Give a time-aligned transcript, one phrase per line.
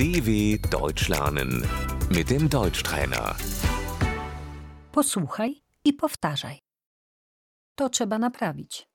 [0.00, 1.62] DW Deutsch lernen
[2.08, 3.36] mit dem Deutschtrainer.
[4.92, 6.58] Posłuchaj i powtarzaj.
[7.74, 8.88] To trzeba naprawić.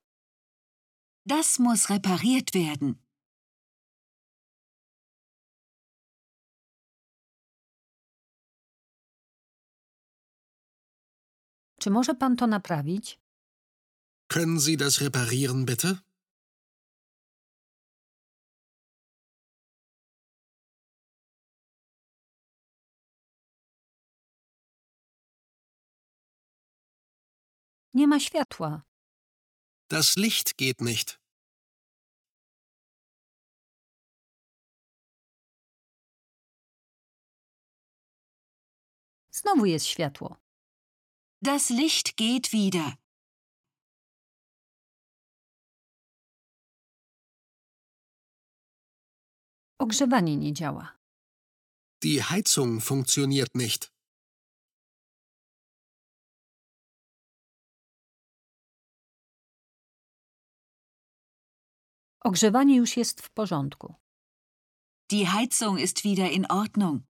[1.25, 2.95] Das muss repariert werden.
[11.79, 13.19] Czy może pan to naprawić?
[14.27, 16.04] Können Sie das reparieren, bitte?
[27.95, 28.81] Nie ma światła.
[29.89, 31.19] Das Licht geht nicht.
[39.31, 40.35] Znowu jest światło.
[41.41, 42.97] Das Licht geht wieder.
[49.79, 50.97] Ogrzewanie nie działa.
[52.03, 53.94] Die Heizung funktioniert nicht.
[62.29, 63.95] Ogrzewanie już jest w porządku.
[65.11, 67.03] Die Heizung ist wieder in Ordnung.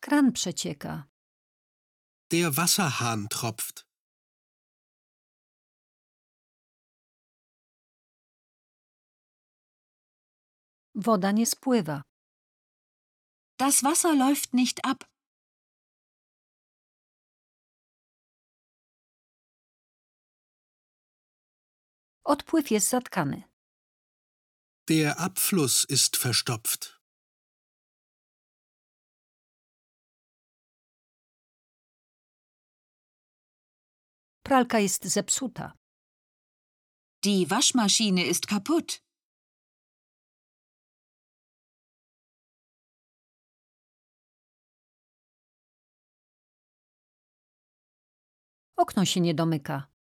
[0.00, 1.04] Kran przecieka.
[2.30, 3.86] Der Wasserhahn tropft.
[10.94, 12.02] Woda nie spływa.
[13.58, 15.09] Das Wasser läuft nicht ab.
[22.30, 23.42] Odpływ jest zatkany.
[24.88, 27.00] Der Abfluss ist verstopft.
[34.42, 35.72] Pralka jest zepsuta.
[37.24, 39.02] Die Waschmaschine ist kaputt.
[48.76, 49.99] Okno się nie domyka.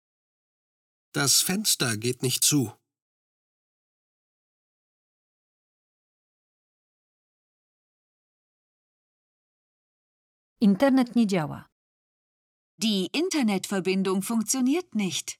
[1.15, 2.73] Das Fenster geht nicht zu.
[10.59, 11.69] Internet nie działa.
[12.77, 15.39] Die Internetverbindung funktioniert nicht.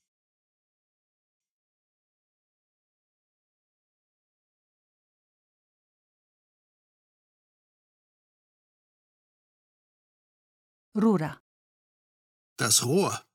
[10.95, 11.41] Rura.
[12.57, 13.34] Das Rohr.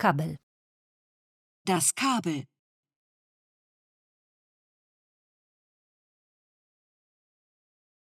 [0.00, 0.36] Kabel.
[1.66, 2.46] Das Kabel.